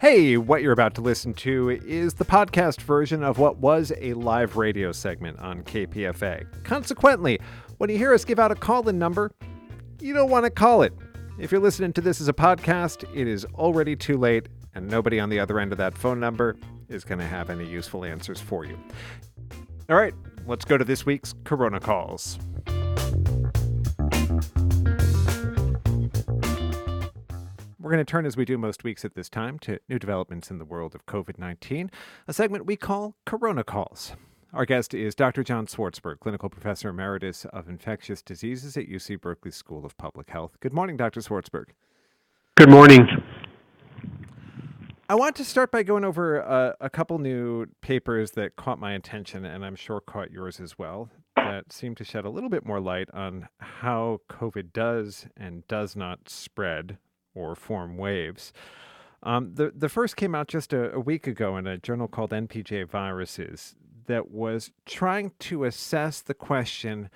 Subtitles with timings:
[0.00, 4.14] Hey, what you're about to listen to is the podcast version of what was a
[4.14, 6.46] live radio segment on KPFA.
[6.64, 7.38] Consequently,
[7.76, 9.30] when you hear us give out a call in number,
[10.00, 10.94] you don't want to call it.
[11.38, 15.20] If you're listening to this as a podcast, it is already too late, and nobody
[15.20, 16.56] on the other end of that phone number
[16.88, 18.78] is going to have any useful answers for you.
[19.90, 20.14] All right,
[20.46, 22.38] let's go to this week's Corona Calls.
[27.90, 30.48] We're going to turn, as we do most weeks at this time, to new developments
[30.48, 31.90] in the world of COVID 19,
[32.28, 34.12] a segment we call Corona Calls.
[34.52, 35.42] Our guest is Dr.
[35.42, 40.56] John Swartzberg, Clinical Professor Emeritus of Infectious Diseases at UC Berkeley School of Public Health.
[40.60, 41.18] Good morning, Dr.
[41.18, 41.70] Swartzberg.
[42.54, 43.08] Good morning.
[45.08, 48.92] I want to start by going over a, a, couple new papers that caught my
[48.92, 52.64] attention, and I'm sure caught yours as well, that seem to shed a little bit
[52.64, 56.96] more light on how COVID does and does not spread
[57.34, 58.52] or form waves.
[59.22, 62.30] Um, the, the first came out just a, a week ago in a journal called
[62.30, 63.74] NPJ Viruses
[64.06, 67.10] that was trying to assess the question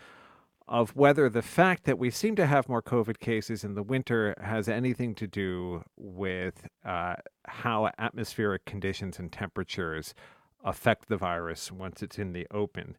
[0.67, 4.35] of whether the fact that we seem to have more COVID cases in the winter
[4.41, 10.15] has anything to do with uh, how atmospheric conditions and temperatures
[10.65, 12.97] affect the virus once it's in the open.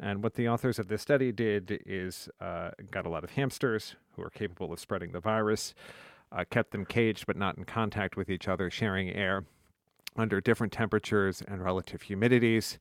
[0.00, 3.94] And what the authors of this study did is uh, got a lot of hamsters
[4.16, 5.72] who are capable of spreading the virus
[6.34, 9.44] uh, kept them caged but not in contact with each other, sharing air
[10.16, 12.78] under different temperatures and relative humidities.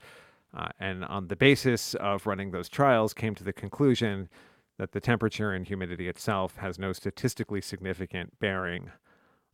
[0.55, 4.29] Uh, and on the basis of running those trials, came to the conclusion
[4.77, 8.91] that the temperature and humidity itself has no statistically significant bearing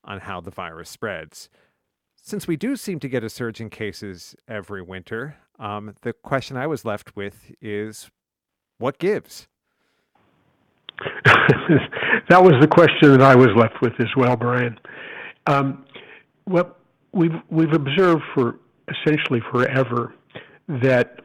[0.04, 1.50] on how the virus spreads.
[2.22, 6.58] Since we do seem to get a surge in cases every winter, um, the question
[6.58, 8.10] I was left with is
[8.78, 9.48] what gives?
[12.30, 14.78] that was the question that I was left with as well, Brian.
[15.48, 15.86] Um,
[16.46, 16.80] what
[17.14, 20.14] we've we've observed for essentially forever
[20.68, 21.22] that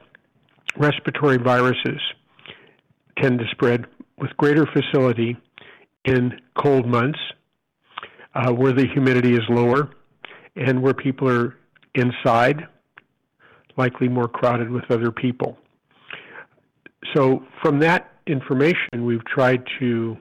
[0.77, 2.01] respiratory viruses
[3.21, 3.87] tend to spread
[4.19, 5.37] with greater facility
[6.05, 7.19] in cold months,
[8.35, 9.91] uh, where the humidity is lower,
[10.57, 11.57] and where people are
[11.95, 12.67] inside,
[13.77, 15.59] likely more crowded with other people.
[17.15, 20.17] So, from that information, we've tried to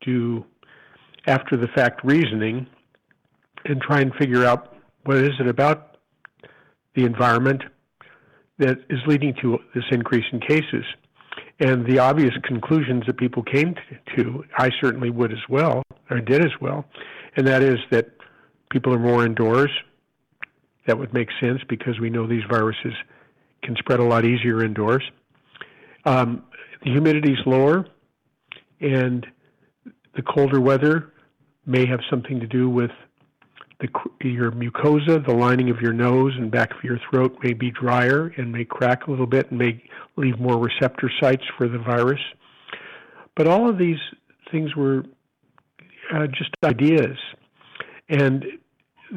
[0.00, 0.44] do
[1.26, 2.66] after the fact reasoning
[3.64, 5.96] and try and figure out what is it about
[6.94, 7.62] the environment
[8.58, 10.84] that is leading to this increase in cases.
[11.60, 13.74] And the obvious conclusions that people came
[14.16, 16.84] to, I certainly would as well, or did as well,
[17.36, 18.10] and that is that
[18.70, 19.70] people are more indoors.
[20.86, 22.94] That would make sense because we know these viruses
[23.62, 25.02] can spread a lot easier indoors.
[26.04, 26.44] Um,
[26.84, 27.86] the humidity is lower,
[28.80, 29.26] and
[30.16, 31.12] the colder weather
[31.66, 32.90] may have something to do with
[33.80, 33.88] the,
[34.20, 38.32] your mucosa, the lining of your nose and back of your throat may be drier
[38.36, 39.82] and may crack a little bit and may
[40.16, 42.20] leave more receptor sites for the virus.
[43.36, 43.98] But all of these
[44.50, 45.04] things were
[46.12, 47.16] uh, just ideas.
[48.08, 48.44] And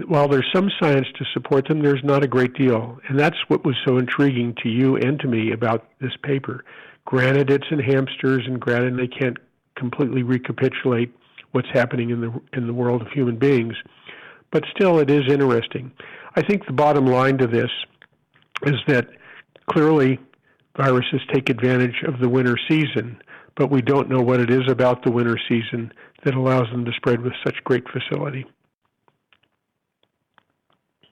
[0.07, 2.99] while there's some science to support them, there's not a great deal.
[3.09, 6.63] And that's what was so intriguing to you and to me about this paper.
[7.05, 9.37] Granted, it's in hamsters, and granted, they can't
[9.75, 11.13] completely recapitulate
[11.51, 13.75] what's happening in the in the world of human beings,
[14.51, 15.91] but still, it is interesting.
[16.35, 17.69] I think the bottom line to this
[18.63, 19.07] is that
[19.69, 20.19] clearly
[20.77, 23.21] viruses take advantage of the winter season,
[23.55, 25.91] but we don't know what it is about the winter season
[26.23, 28.45] that allows them to spread with such great facility.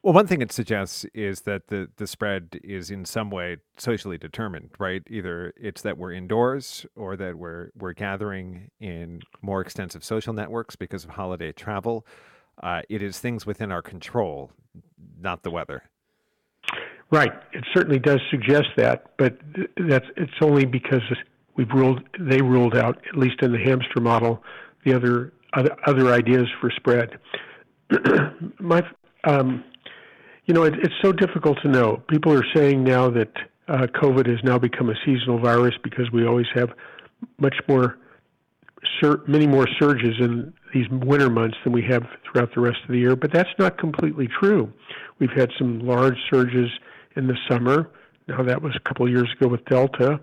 [0.01, 4.17] Well, one thing it suggests is that the, the spread is in some way socially
[4.17, 5.03] determined, right?
[5.09, 10.77] Either it's that we're indoors or that we're we're gathering in more extensive social networks
[10.77, 12.05] because of holiday travel.
[12.63, 14.51] Uh, it is things within our control,
[15.19, 15.83] not the weather.
[17.11, 17.33] Right.
[17.51, 19.38] It certainly does suggest that, but
[19.75, 21.01] that's it's only because
[21.57, 24.41] we've ruled they ruled out at least in the hamster model
[24.85, 27.19] the other other, other ideas for spread.
[28.59, 28.81] My
[29.25, 29.63] um,
[30.50, 32.01] you know, it, it's so difficult to know.
[32.10, 33.31] People are saying now that
[33.68, 36.72] uh, COVID has now become a seasonal virus because we always have
[37.38, 38.00] much more,
[39.00, 42.90] sur- many more surges in these winter months than we have throughout the rest of
[42.90, 43.16] the year.
[43.16, 44.74] But that's not completely true.
[45.19, 46.72] We've had some large surges
[47.16, 47.92] in the summer.
[48.28, 50.19] Now that was a couple of years ago with Delta.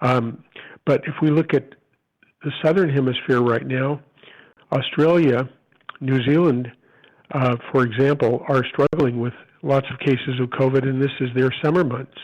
[0.00, 0.44] Um,
[0.84, 1.74] but if we look at
[2.44, 4.00] the southern hemisphere right now,
[4.70, 5.48] Australia,
[6.00, 6.70] New Zealand,
[7.32, 9.32] uh, for example, are struggling with
[9.66, 12.16] lots of cases of COVID, and this is their summer months.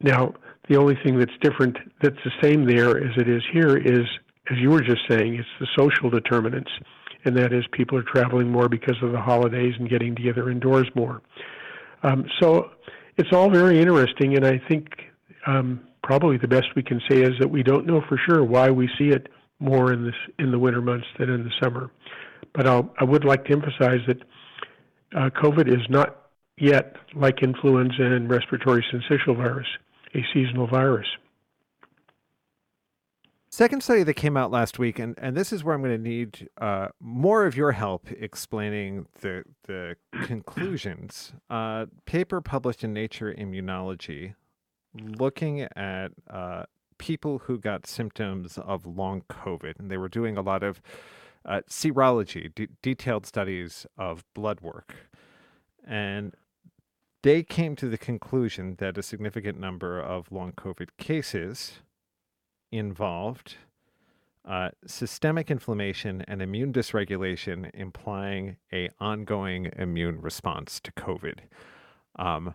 [0.00, 0.34] Now,
[0.68, 4.06] the only thing that's different, that's the same there as it is here, is,
[4.50, 6.70] as you were just saying, it's the social determinants.
[7.24, 10.86] and that is people are traveling more because of the holidays and getting together indoors
[10.94, 11.22] more.
[12.02, 12.70] Um, so
[13.16, 14.88] it's all very interesting, and I think
[15.46, 18.70] um, probably the best we can say is that we don't know for sure why
[18.70, 21.90] we see it more in this in the winter months than in the summer.
[22.54, 24.18] But I'll, I would like to emphasize that
[25.16, 26.23] uh, COVID is not
[26.58, 29.66] yet like influenza and respiratory syncytial virus,
[30.14, 31.06] a seasonal virus.
[33.50, 36.08] Second study that came out last week, and, and this is where I'm going to
[36.08, 41.32] need uh, more of your help explaining the the conclusions.
[41.48, 44.34] Uh, paper published in Nature Immunology,
[45.00, 46.64] looking at uh,
[46.98, 50.82] people who got symptoms of long COVID, and they were doing a lot of
[51.44, 52.50] uh, serology,
[52.82, 54.96] detailed studies of blood work,
[55.86, 56.34] and
[57.24, 61.80] they came to the conclusion that a significant number of long COVID cases
[62.70, 63.56] involved
[64.46, 71.38] uh, systemic inflammation and immune dysregulation, implying a ongoing immune response to COVID.
[72.16, 72.54] Um,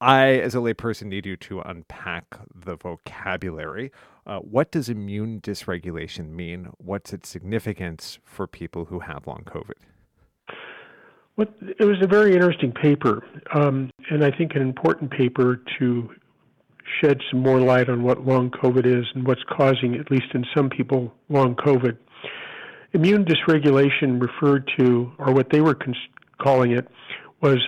[0.00, 3.92] I, as a layperson, need you to unpack the vocabulary.
[4.26, 6.70] Uh, what does immune dysregulation mean?
[6.78, 9.74] What's its significance for people who have long COVID?
[11.36, 13.22] What, it was a very interesting paper,
[13.54, 16.10] um, and I think an important paper to
[17.00, 20.44] shed some more light on what long COVID is and what's causing, at least in
[20.56, 21.98] some people, long COVID.
[22.94, 25.96] Immune dysregulation referred to, or what they were cons-
[26.40, 26.88] calling it,
[27.42, 27.58] was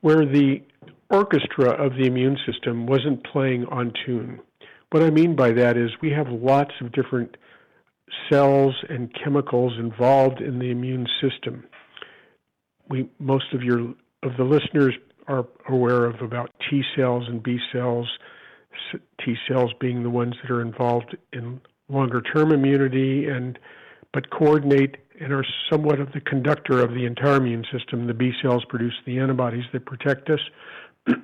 [0.00, 0.62] where the
[1.10, 4.40] orchestra of the immune system wasn't playing on tune.
[4.92, 7.36] What I mean by that is we have lots of different
[8.30, 11.64] cells and chemicals involved in the immune system.
[12.90, 14.94] We most of your of the listeners
[15.26, 18.08] are aware of about T cells and B cells,
[19.24, 23.58] T cells being the ones that are involved in longer term immunity and
[24.12, 28.06] but coordinate and are somewhat of the conductor of the entire immune system.
[28.06, 30.40] The B cells produce the antibodies that protect us.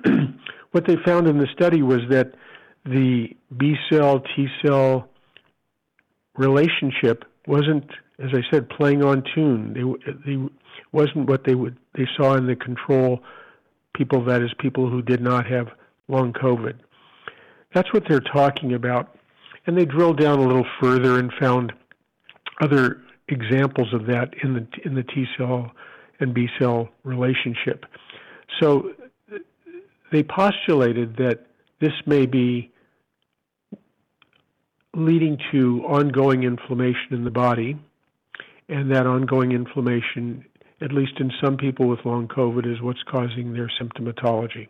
[0.71, 2.33] what they found in the study was that
[2.85, 5.09] the B cell T cell
[6.37, 9.73] relationship wasn't, as I said, playing on tune.
[9.73, 10.49] They, they
[10.91, 13.21] wasn't what they would they saw in the control
[13.95, 14.23] people.
[14.25, 15.67] That is, people who did not have
[16.07, 16.75] long COVID.
[17.73, 19.15] That's what they're talking about.
[19.65, 21.73] And they drilled down a little further and found
[22.61, 25.71] other examples of that in the in the T cell
[26.19, 27.85] and B cell relationship.
[28.59, 28.91] So
[30.11, 31.45] they postulated that
[31.79, 32.71] this may be
[34.95, 37.77] leading to ongoing inflammation in the body,
[38.69, 40.45] and that ongoing inflammation,
[40.81, 44.67] at least in some people with long COVID, is what's causing their symptomatology.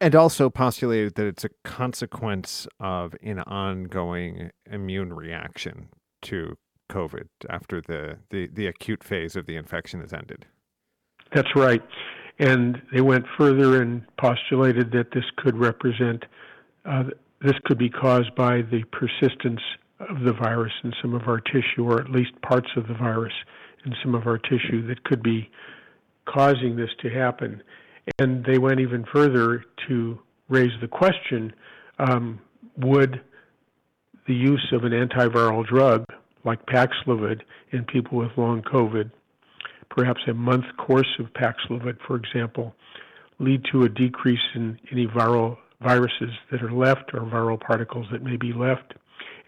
[0.00, 5.88] And also postulated that it's a consequence of an ongoing immune reaction
[6.22, 6.56] to
[6.90, 10.46] COVID after the, the, the acute phase of the infection has ended.
[11.34, 11.82] That's right.
[12.38, 16.24] And they went further and postulated that this could represent,
[16.84, 17.04] uh,
[17.42, 19.60] this could be caused by the persistence
[20.00, 23.32] of the virus in some of our tissue, or at least parts of the virus
[23.84, 25.50] in some of our tissue that could be
[26.26, 27.62] causing this to happen.
[28.18, 30.18] And they went even further to
[30.48, 31.52] raise the question
[31.98, 32.40] um,
[32.76, 33.20] would
[34.26, 36.04] the use of an antiviral drug
[36.44, 37.40] like Paxlovid
[37.72, 39.10] in people with long COVID,
[39.90, 42.74] perhaps a month course of Paxlovid, for example,
[43.38, 48.22] lead to a decrease in any viral viruses that are left or viral particles that
[48.22, 48.94] may be left,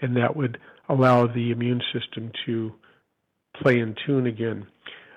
[0.01, 0.59] and that would
[0.89, 2.73] allow the immune system to
[3.63, 4.67] play in tune again.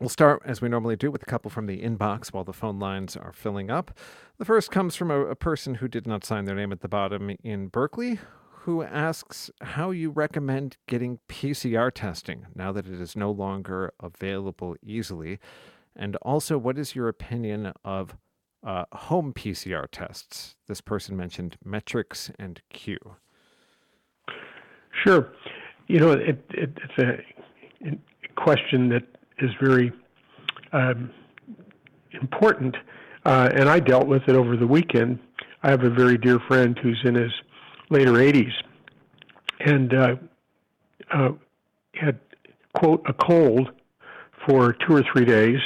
[0.00, 2.78] We'll start, as we normally do, with a couple from the inbox while the phone
[2.78, 3.90] lines are filling up.
[4.38, 6.88] The first comes from a, a person who did not sign their name at the
[6.88, 8.20] bottom in Berkeley,
[8.60, 14.76] who asks how you recommend getting PCR testing now that it is no longer available
[14.84, 15.40] easily.
[15.96, 18.16] And also, what is your opinion of
[18.64, 20.54] uh, home PCR tests?
[20.68, 23.16] This person mentioned Metrix and Cue.
[25.04, 25.32] Sure.
[25.88, 27.98] You know, it, it, it's a, a,
[28.36, 29.02] question that
[29.40, 29.92] is very
[30.72, 31.10] um,
[32.20, 32.76] important,
[33.24, 35.18] uh, and I dealt with it over the weekend.
[35.62, 37.32] I have a very dear friend who's in his
[37.90, 38.52] later 80s,
[39.60, 40.16] and uh,
[41.12, 41.30] uh,
[41.94, 42.18] had
[42.74, 43.70] quote a cold
[44.46, 45.58] for two or three days.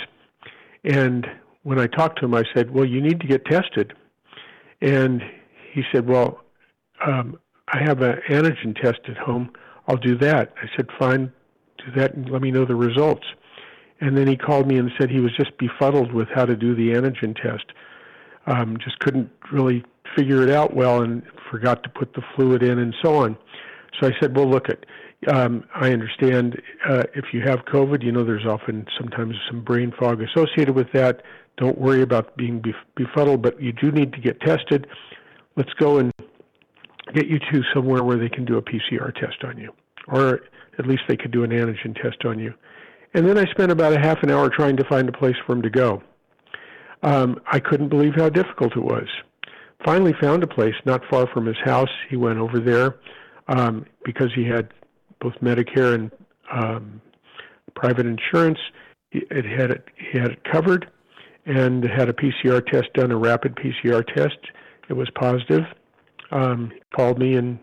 [0.85, 1.27] And
[1.63, 3.93] when I talked to him, I said, "Well, you need to get tested."
[4.81, 5.23] And
[5.73, 6.41] he said, "Well,
[7.05, 7.39] um,
[7.69, 9.51] I have an antigen test at home.
[9.87, 11.33] I'll do that." I said, "Fine,
[11.79, 13.27] do that, and let me know the results."
[14.03, 16.75] And then he called me and said he was just befuddled with how to do
[16.75, 17.67] the antigen test.
[18.47, 19.85] Um, just couldn't really
[20.17, 23.39] figure it out well and forgot to put the fluid in and so on.
[24.01, 24.85] So I said, well, look at.
[25.33, 29.93] Um, I understand uh, if you have COVID, you know there's often sometimes some brain
[29.97, 31.23] fog associated with that.
[31.59, 34.89] Don't worry about being bef- befuddled, but you do need to get tested.
[35.55, 36.13] Let's go and
[37.15, 39.73] get you to somewhere where they can do a PCR test on you,
[40.09, 40.41] or
[40.81, 42.53] at least they could do an antigen test on you.
[43.15, 45.53] And then I spent about a half an hour trying to find a place for
[45.53, 46.03] him to go.
[47.03, 49.09] Um, I couldn't believe how difficult it was.
[49.85, 51.91] Finally, found a place not far from his house.
[52.09, 52.97] He went over there
[53.49, 54.69] um, because he had
[55.21, 56.11] both Medicare and
[56.53, 57.01] um,
[57.75, 58.59] private insurance.
[59.11, 60.91] It had it, he had it covered,
[61.45, 64.39] and had a PCR test done, a rapid PCR test.
[64.89, 65.65] It was positive.
[66.31, 67.59] Um, called me and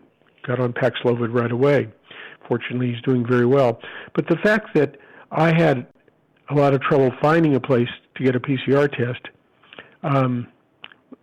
[0.46, 1.88] got on Paxlovid right away.
[2.46, 3.80] Fortunately, he's doing very well.
[4.14, 4.96] But the fact that
[5.30, 5.86] I had
[6.48, 9.28] a lot of trouble finding a place to get a PCR test
[10.02, 10.48] um,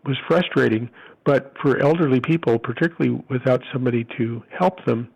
[0.06, 0.90] was frustrating.
[1.26, 5.10] But for elderly people, particularly without somebody to help them,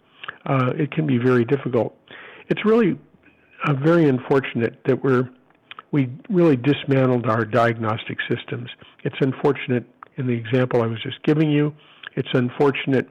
[0.45, 1.95] uh, it can be very difficult.
[2.49, 2.99] It's really
[3.65, 5.29] uh, very unfortunate that we're
[5.91, 8.69] we really dismantled our diagnostic systems.
[9.03, 11.73] It's unfortunate in the example I was just giving you.
[12.15, 13.09] It's unfortunate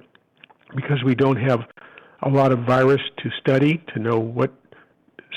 [0.74, 1.60] because we don't have
[2.22, 4.52] a lot of virus to study to know what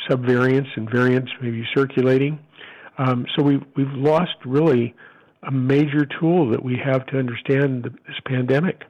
[0.10, 2.40] subvariants and variants may be circulating.
[2.98, 4.94] Um, so we've, we've lost really
[5.48, 8.84] a major tool that we have to understand the, this pandemic.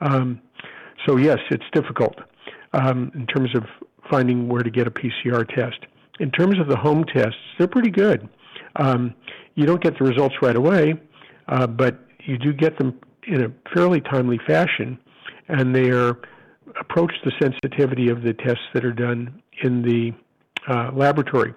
[0.00, 0.40] Um,
[1.06, 2.16] so, yes, it's difficult
[2.72, 3.64] um, in terms of
[4.10, 5.78] finding where to get a PCR test.
[6.20, 8.28] In terms of the home tests, they're pretty good.
[8.76, 9.14] Um,
[9.54, 10.94] you don't get the results right away,
[11.48, 14.98] uh, but you do get them in a fairly timely fashion,
[15.48, 16.18] and they are
[16.80, 20.12] approach the sensitivity of the tests that are done in the
[20.68, 21.54] uh, laboratory.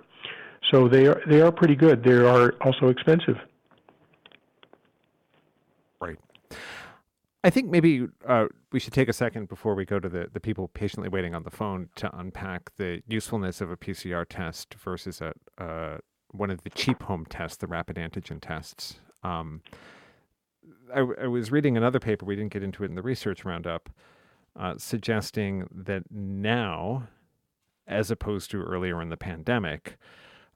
[0.71, 2.03] So they are they are pretty good.
[2.03, 3.37] They are also expensive.
[5.99, 6.17] Right.
[7.43, 10.39] I think maybe uh, we should take a second before we go to the, the
[10.39, 15.21] people patiently waiting on the phone to unpack the usefulness of a PCR test versus
[15.21, 15.33] a
[15.63, 15.97] uh,
[16.31, 18.99] one of the cheap home tests, the rapid antigen tests.
[19.23, 19.61] Um,
[20.93, 23.89] I, I, was reading another paper, we didn't get into it in the research roundup,
[24.59, 27.07] uh, suggesting that now
[27.87, 29.97] as opposed to earlier in the pandemic,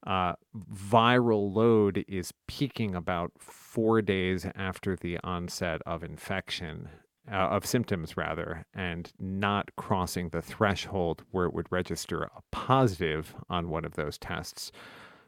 [0.07, 0.33] uh,
[0.74, 6.89] viral load is peaking about four days after the onset of infection,
[7.31, 13.36] uh, of symptoms rather, and not crossing the threshold where it would register a positive
[13.50, 14.71] on one of those tests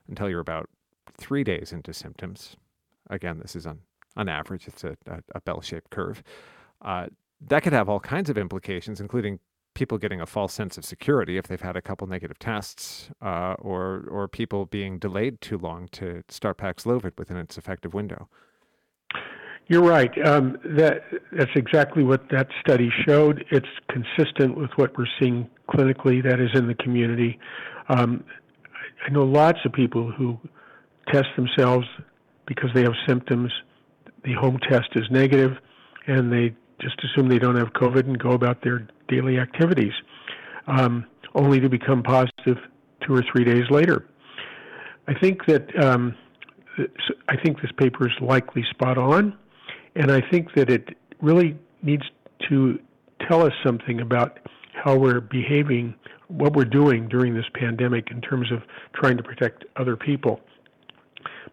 [0.07, 0.69] until you're about
[1.17, 2.55] three days into symptoms.
[3.09, 3.79] Again, this is on,
[4.15, 6.23] on average, it's a, a, a bell shaped curve.
[6.81, 7.07] Uh,
[7.47, 9.39] that could have all kinds of implications, including
[9.73, 13.55] people getting a false sense of security if they've had a couple negative tests, uh,
[13.59, 18.27] or or people being delayed too long to start Paxlovid within its effective window.
[19.67, 20.11] You're right.
[20.27, 23.45] Um, that that's exactly what that study showed.
[23.51, 26.21] It's consistent with what we're seeing clinically.
[26.23, 27.39] That is in the community.
[27.89, 28.23] Um,
[29.05, 30.37] I know lots of people who
[31.11, 31.85] test themselves
[32.47, 33.51] because they have symptoms.
[34.23, 35.51] The home test is negative,
[36.05, 39.93] and they just assume they don't have COVID and go about their daily activities,
[40.67, 42.57] um, only to become positive
[43.05, 44.07] two or three days later.
[45.07, 46.15] I think that um,
[47.27, 49.37] I think this paper is likely spot on,
[49.95, 50.89] and I think that it
[51.21, 52.03] really needs
[52.49, 52.79] to
[53.27, 54.39] tell us something about
[54.73, 55.93] how we're behaving,
[56.27, 58.61] what we're doing during this pandemic in terms of
[58.93, 60.39] trying to protect other people.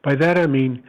[0.02, 0.82] By that I mean,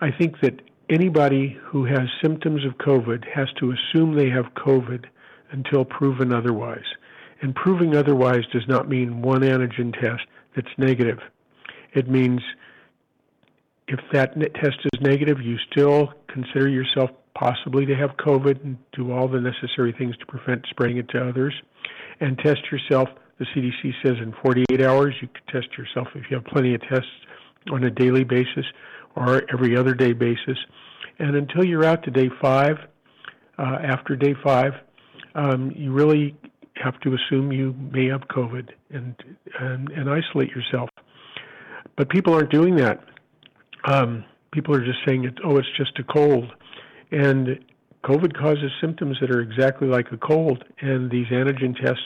[0.00, 5.06] I think that anybody who has symptoms of COVID has to assume they have COVID
[5.50, 6.84] until proven otherwise.
[7.42, 10.22] And proving otherwise does not mean one antigen test
[10.54, 11.18] that's negative.
[11.92, 12.40] It means
[13.88, 19.12] if that test is negative, you still consider yourself possibly to have COVID and do
[19.12, 21.54] all the necessary things to prevent spreading it to others.
[22.20, 25.14] And test yourself, the CDC says in 48 hours.
[25.20, 27.10] You can test yourself if you have plenty of tests
[27.70, 28.64] on a daily basis
[29.16, 30.58] or every other day basis.
[31.18, 32.76] And until you're out to day five,
[33.58, 34.72] uh, after day five,
[35.34, 36.36] um, you really
[36.74, 39.14] have to assume you may have COVID and,
[39.58, 40.90] and, and isolate yourself.
[41.96, 43.02] But people aren't doing that.
[43.84, 46.52] Um, people are just saying, it, oh, it's just a cold.
[47.10, 47.58] And
[48.04, 52.04] COVID causes symptoms that are exactly like a cold, and these antigen tests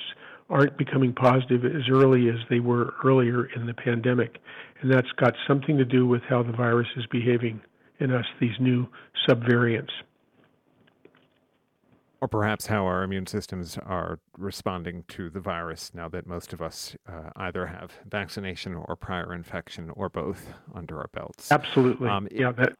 [0.50, 4.38] aren't becoming positive as early as they were earlier in the pandemic.
[4.82, 7.60] And that's got something to do with how the virus is behaving
[8.00, 8.86] in us, these new
[9.28, 9.90] subvariants.
[12.22, 16.60] Or perhaps how our immune systems are responding to the virus now that most of
[16.60, 21.50] us uh, either have vaccination or prior infection or both under our belts.
[21.50, 22.08] Absolutely.
[22.08, 22.74] Um, yeah, that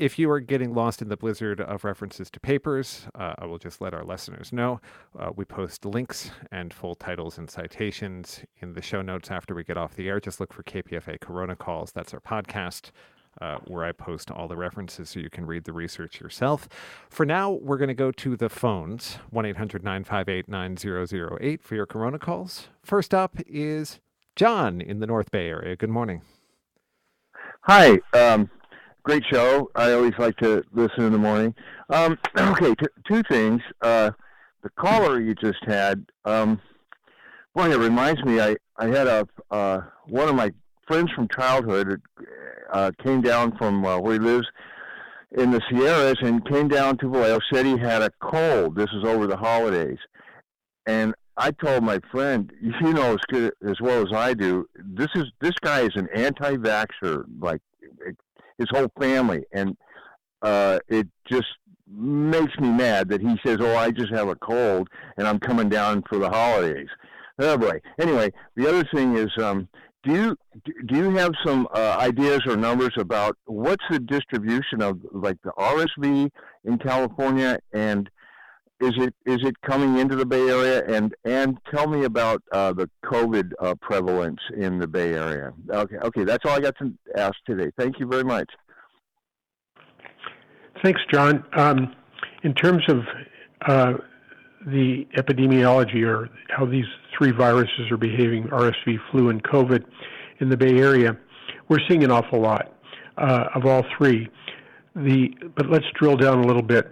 [0.00, 3.58] if you are getting lost in the blizzard of references to papers, uh, I will
[3.58, 4.80] just let our listeners know.
[5.16, 9.62] Uh, we post links and full titles and citations in the show notes after we
[9.62, 10.18] get off the air.
[10.18, 11.92] Just look for KPFA Corona Calls.
[11.92, 12.90] That's our podcast.
[13.40, 16.68] Uh, where I post all the references so you can read the research yourself.
[17.08, 21.86] For now, we're going to go to the phones 1 800 958 9008 for your
[21.86, 22.66] Corona calls.
[22.82, 24.00] First up is
[24.34, 25.76] John in the North Bay area.
[25.76, 26.22] Good morning.
[27.62, 28.00] Hi.
[28.12, 28.50] Um,
[29.02, 29.70] great show.
[29.74, 31.54] I always like to listen in the morning.
[31.88, 33.60] Um, okay, t- two things.
[33.80, 34.10] Uh,
[34.62, 36.60] the caller you just had, um,
[37.54, 38.40] boy, it reminds me.
[38.40, 40.52] I I had a uh, one of my
[40.86, 42.00] friends from childhood
[42.72, 44.46] uh, came down from uh, where he lives
[45.32, 47.38] in the Sierras and came down to Vallejo.
[47.52, 48.76] Said he had a cold.
[48.76, 49.98] This was over the holidays,
[50.86, 55.08] and I told my friend, you know as good as well as I do, this
[55.14, 57.62] is this guy is an anti-vaxxer, like
[58.60, 59.76] his whole family, and
[60.42, 61.48] uh, it just
[61.92, 65.68] makes me mad that he says, "Oh, I just have a cold and I'm coming
[65.68, 66.88] down for the holidays."
[67.38, 67.80] Oh boy.
[67.98, 69.66] Anyway, the other thing is, um,
[70.04, 70.36] do you
[70.86, 75.52] do you have some uh, ideas or numbers about what's the distribution of like the
[75.58, 76.30] RSV
[76.64, 78.10] in California and
[78.80, 82.72] is it is it coming into the Bay Area and and tell me about uh,
[82.72, 85.52] the COVID uh, prevalence in the Bay Area.
[85.70, 87.70] Okay, okay, that's all I got to ask today.
[87.78, 88.50] Thank you very much.
[90.82, 91.44] Thanks, John.
[91.56, 91.94] Um,
[92.42, 92.98] in terms of
[93.66, 93.92] uh,
[94.66, 99.84] the epidemiology or how these three viruses are behaving, RSV, flu, and COVID,
[100.40, 101.16] in the Bay Area,
[101.68, 102.74] we're seeing an awful lot
[103.18, 104.28] uh, of all three.
[104.96, 106.90] The but let's drill down a little bit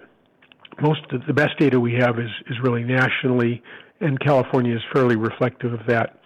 [0.81, 3.63] most of the best data we have is, is really nationally,
[4.01, 6.21] and California is fairly reflective of that.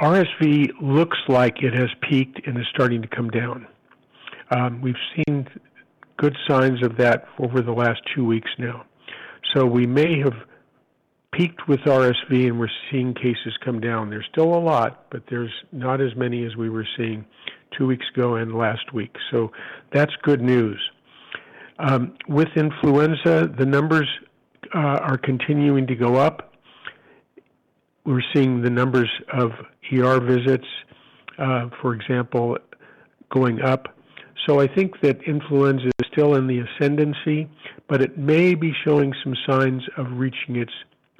[0.00, 3.66] RSV looks like it has peaked and is starting to come down.
[4.50, 5.48] Um, we've seen
[6.16, 8.84] good signs of that over the last two weeks now.
[9.54, 10.34] So we may have
[11.32, 14.10] peaked with RSV and we're seeing cases come down.
[14.10, 17.24] There's still a lot, but there's not as many as we were seeing
[17.76, 19.14] two weeks ago and last week.
[19.30, 19.52] So
[19.92, 20.80] that's good news.
[21.78, 24.08] Um, with influenza, the numbers
[24.74, 26.52] uh, are continuing to go up.
[28.04, 29.52] We're seeing the numbers of
[29.92, 30.66] ER visits,
[31.38, 32.58] uh, for example,
[33.30, 33.94] going up.
[34.46, 37.48] So I think that influenza is still in the ascendancy,
[37.86, 40.72] but it may be showing some signs of reaching its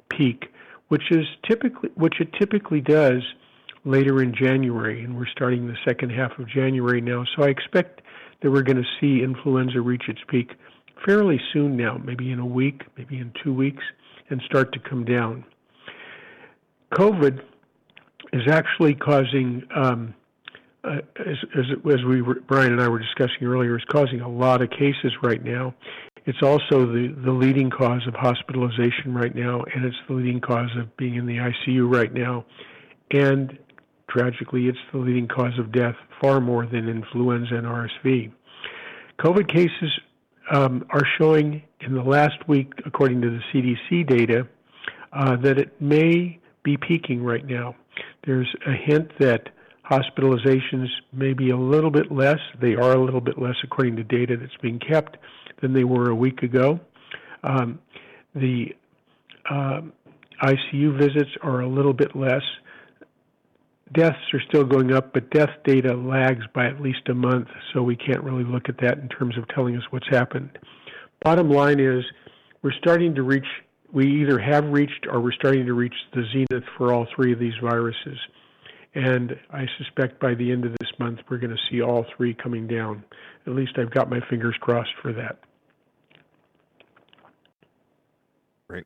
[0.09, 0.45] peak,
[0.87, 3.21] which is typically which it typically does
[3.85, 7.23] later in January, and we're starting the second half of January now.
[7.35, 8.01] So I expect
[8.41, 10.51] that we're going to see influenza reach its peak
[11.05, 13.83] fairly soon now, maybe in a week, maybe in two weeks,
[14.29, 15.45] and start to come down.
[16.93, 17.41] COVID
[18.33, 20.13] is actually causing, um,
[20.83, 24.29] uh, as, as, as, we were, Brian and I were discussing earlier, is causing a
[24.29, 25.73] lot of cases right now.
[26.25, 30.69] It's also the, the leading cause of hospitalization right now, and it's the leading cause
[30.77, 32.45] of being in the ICU right now.
[33.11, 33.57] And
[34.09, 38.31] tragically, it's the leading cause of death far more than influenza and RSV.
[39.19, 39.99] COVID cases
[40.51, 44.47] um, are showing in the last week, according to the CDC data,
[45.13, 47.75] uh, that it may be peaking right now.
[48.25, 49.49] There's a hint that
[49.89, 52.39] hospitalizations may be a little bit less.
[52.61, 55.17] They are a little bit less according to data that's being kept
[55.61, 56.79] than they were a week ago.
[57.43, 57.79] Um,
[58.35, 58.75] the
[59.49, 59.81] uh,
[60.43, 62.43] ICU visits are a little bit less.
[63.93, 67.81] Deaths are still going up, but death data lags by at least a month, so
[67.81, 70.59] we can't really look at that in terms of telling us what's happened.
[71.23, 72.03] Bottom line is,
[72.61, 73.47] we're starting to reach,
[73.91, 77.39] we either have reached or we're starting to reach the zenith for all three of
[77.39, 78.17] these viruses.
[78.93, 82.33] And I suspect by the end of this month, we're going to see all three
[82.33, 83.03] coming down.
[83.47, 85.39] At least I've got my fingers crossed for that.
[88.67, 88.85] Great.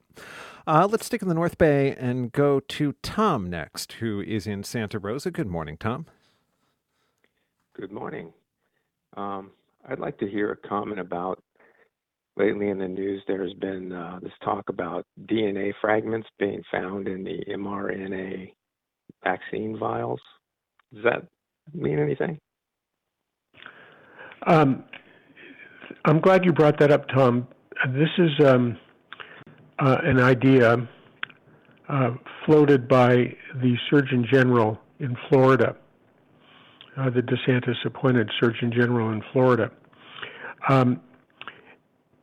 [0.65, 4.63] Uh, let's stick in the North Bay and go to Tom next, who is in
[4.63, 5.29] Santa Rosa.
[5.29, 6.05] Good morning, Tom.
[7.75, 8.31] Good morning.
[9.17, 9.51] Um,
[9.87, 11.43] I'd like to hear a comment about
[12.37, 13.21] lately in the news.
[13.27, 18.53] There's been uh, this talk about DNA fragments being found in the mRNA
[19.23, 20.21] vaccine vials.
[20.93, 21.27] Does that
[21.73, 22.39] mean anything?
[24.47, 24.85] Um,
[26.05, 27.47] I'm glad you brought that up, Tom.
[27.89, 28.77] This is um,
[29.79, 30.87] uh, an idea
[31.89, 32.11] uh,
[32.45, 35.75] floated by the Surgeon General in Florida,
[36.97, 39.71] uh, the DeSantis appointed Surgeon General in Florida.
[40.69, 41.01] Um,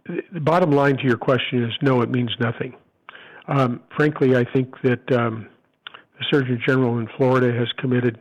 [0.07, 2.75] the bottom line to your question is no, it means nothing.
[3.49, 5.49] Um, frankly, I think that um,
[6.19, 8.19] the Surgeon General in Florida has committed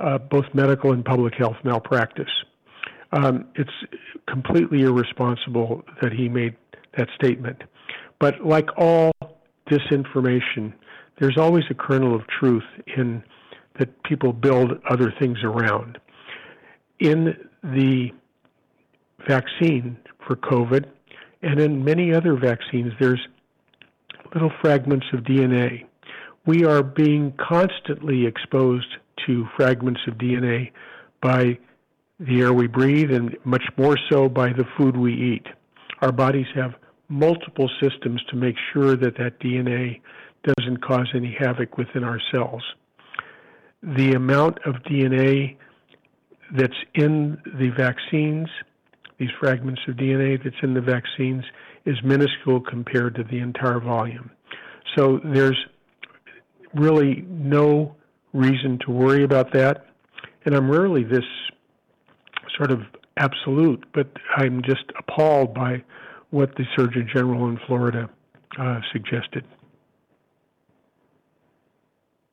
[0.00, 2.30] uh, both medical and public health malpractice.
[3.12, 3.70] Um, it's
[4.28, 6.56] completely irresponsible that he made
[6.96, 7.62] that statement.
[8.18, 9.12] But like all
[9.70, 10.72] disinformation,
[11.20, 12.64] there's always a kernel of truth
[12.96, 13.22] in
[13.78, 15.98] that people build other things around.
[16.98, 18.10] In the
[19.28, 20.86] vaccine for COVID
[21.42, 23.20] and in many other vaccines, there's
[24.32, 25.84] little fragments of DNA.
[26.46, 30.70] We are being constantly exposed to fragments of DNA
[31.20, 31.58] by
[32.20, 35.46] the air we breathe and much more so by the food we eat.
[36.00, 36.74] Our bodies have
[37.08, 40.00] multiple systems to make sure that that DNA
[40.44, 42.62] doesn't cause any havoc within our cells.
[43.82, 45.56] The amount of DNA
[46.56, 48.48] that's in the vaccines,
[49.18, 51.44] these fragments of DNA that's in the vaccines,
[51.84, 54.30] is minuscule compared to the entire volume.
[54.96, 55.58] So there's
[56.74, 57.94] really no
[58.32, 59.86] reason to worry about that.
[60.44, 61.24] And I'm rarely this
[62.56, 62.82] sort of
[63.16, 65.82] absolute, but I'm just appalled by
[66.30, 68.08] what the Surgeon General in Florida
[68.58, 69.44] uh, suggested.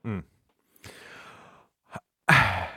[0.06, 0.24] Mm.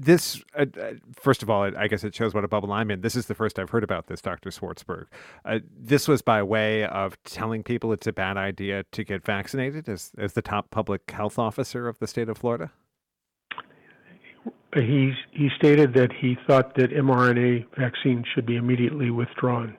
[0.00, 3.00] This, uh, uh, first of all, I guess it shows what a bubble I'm in.
[3.00, 4.50] This is the first I've heard about this, Dr.
[4.50, 5.06] Swartzberg.
[5.44, 9.88] Uh, this was by way of telling people it's a bad idea to get vaccinated
[9.88, 12.70] as, as the top public health officer of the state of Florida?
[14.72, 19.76] He, he stated that he thought that mRNA vaccine should be immediately withdrawn.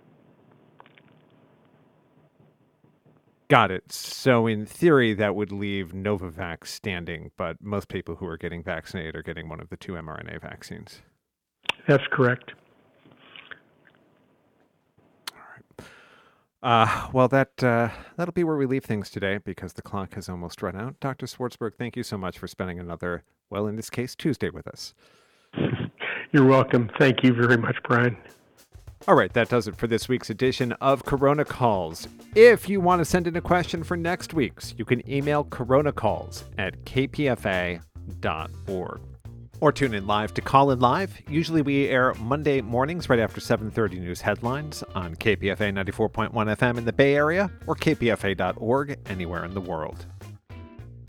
[3.49, 3.91] Got it.
[3.91, 9.15] So, in theory, that would leave Novavax standing, but most people who are getting vaccinated
[9.15, 11.01] are getting one of the two mRNA vaccines.
[11.87, 12.51] That's correct.
[15.33, 15.85] All right.
[16.61, 20.29] Uh, well, that uh, that'll be where we leave things today because the clock has
[20.29, 20.99] almost run out.
[20.99, 21.25] Dr.
[21.25, 24.93] Swartzberg, thank you so much for spending another, well, in this case, Tuesday with us.
[26.31, 26.91] You're welcome.
[26.99, 28.15] Thank you very much, Brian.
[29.07, 32.07] All right, that does it for this week's edition of Corona Calls.
[32.35, 36.43] If you want to send in a question for next week's, you can email coronacalls
[36.57, 37.81] at kpfa.org.
[39.61, 41.17] Or tune in live to Call in Live.
[41.27, 46.85] Usually we air Monday mornings right after 7:30 news headlines on KPFA 94.1 FM in
[46.85, 50.05] the Bay Area or kpfa.org anywhere in the world.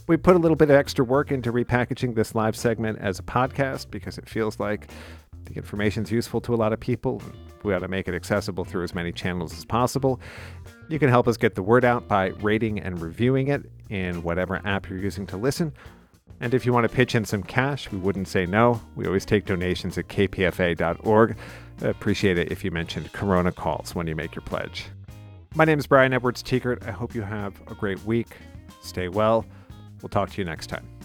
[0.09, 3.23] We put a little bit of extra work into repackaging this live segment as a
[3.23, 4.91] podcast because it feels like
[5.45, 7.23] the information is useful to a lot of people.
[7.63, 10.21] We ought to make it accessible through as many channels as possible.
[10.89, 14.61] You can help us get the word out by rating and reviewing it in whatever
[14.65, 15.73] app you're using to listen.
[16.41, 18.81] And if you want to pitch in some cash, we wouldn't say no.
[18.97, 21.37] We always take donations at kpfa.org.
[21.83, 24.87] Appreciate it if you mentioned Corona calls when you make your pledge.
[25.55, 26.87] My name is Brian Edwards Tiekert.
[26.87, 28.29] I hope you have a great week.
[28.83, 29.45] Stay well.
[30.01, 31.00] We'll talk to you next time.